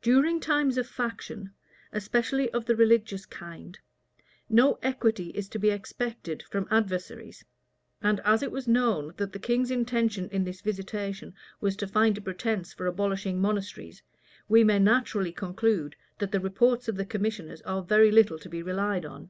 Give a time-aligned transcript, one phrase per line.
[0.00, 1.50] During times of faction,
[1.92, 3.78] especially of the religious kind,
[4.48, 7.44] no equity is to be expected from adversaries;
[8.00, 12.16] and as it was known, that the king's intention in this visitation was to find
[12.16, 14.02] a pretence for abolishing monasteries,
[14.48, 18.62] we may naturally conclude, that the reports of the commissioners are very little to be
[18.62, 19.28] relied on.